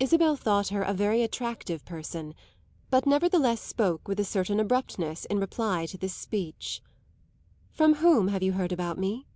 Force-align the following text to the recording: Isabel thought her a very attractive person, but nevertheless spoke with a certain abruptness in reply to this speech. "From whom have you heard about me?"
Isabel 0.00 0.34
thought 0.34 0.70
her 0.70 0.82
a 0.82 0.92
very 0.92 1.22
attractive 1.22 1.84
person, 1.84 2.34
but 2.90 3.06
nevertheless 3.06 3.60
spoke 3.60 4.08
with 4.08 4.18
a 4.18 4.24
certain 4.24 4.58
abruptness 4.58 5.26
in 5.26 5.38
reply 5.38 5.86
to 5.86 5.96
this 5.96 6.12
speech. 6.12 6.82
"From 7.70 7.94
whom 8.02 8.26
have 8.26 8.42
you 8.42 8.54
heard 8.54 8.72
about 8.72 8.98
me?" 8.98 9.28